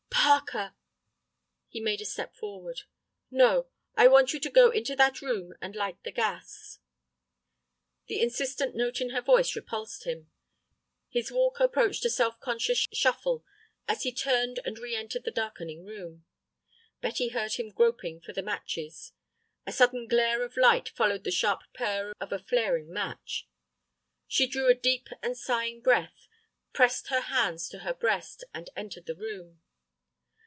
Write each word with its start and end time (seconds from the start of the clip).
"Parker!" 0.23 0.73
He 1.67 1.79
made 1.81 1.99
a 2.01 2.05
step 2.05 2.35
forward. 2.35 2.81
"No, 3.29 3.67
I 3.95 4.07
want 4.07 4.31
you 4.33 4.39
to 4.41 4.49
go 4.49 4.69
into 4.69 4.95
that 4.95 5.21
room 5.21 5.53
and 5.61 5.75
light 5.75 6.01
the 6.03 6.11
gas." 6.11 6.79
The 8.07 8.21
insistent 8.21 8.75
note 8.75 9.01
in 9.01 9.09
her 9.11 9.21
voice 9.21 9.55
repulsed 9.57 10.03
him. 10.05 10.31
His 11.09 11.31
walk 11.33 11.59
approached 11.59 12.05
a 12.05 12.09
self 12.09 12.39
conscious 12.39 12.85
shuffle 12.93 13.43
as 13.89 14.03
he 14.03 14.11
turned 14.13 14.59
and 14.65 14.77
re 14.79 14.95
entered 14.95 15.23
the 15.25 15.31
darkening 15.31 15.85
room. 15.85 16.23
Betty 17.01 17.29
heard 17.29 17.53
him 17.53 17.71
groping 17.71 18.21
for 18.21 18.31
the 18.33 18.43
matches. 18.43 19.11
A 19.65 19.71
sudden 19.73 20.07
glare 20.07 20.43
of 20.43 20.55
light 20.57 20.89
followed 20.89 21.23
the 21.25 21.31
sharp 21.31 21.63
purr 21.73 22.13
of 22.21 22.31
a 22.31 22.39
flaring 22.39 22.91
match. 22.93 23.47
She 24.27 24.47
drew 24.47 24.69
a 24.69 24.75
deep 24.75 25.09
and 25.21 25.37
sighing 25.37 25.81
breath, 25.81 26.27
pressed 26.73 27.07
her 27.07 27.21
hands 27.21 27.67
to 27.69 27.79
her 27.79 27.93
breast, 27.93 28.43
and 28.53 28.69
entered 28.77 29.07
the 29.07 29.15
room. 29.15 29.61